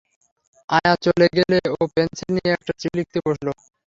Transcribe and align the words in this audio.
আয়া 0.69 0.93
চলে 1.05 1.27
গেলে 1.35 1.57
ও 1.71 1.81
পেনসিল 1.93 2.29
নিয়ে 2.35 2.51
একটা 2.53 2.71
চিঠি 2.73 2.95
লিখতে 2.97 3.17
বসল। 3.25 3.47